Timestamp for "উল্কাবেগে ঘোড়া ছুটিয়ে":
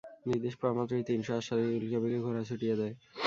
1.79-2.75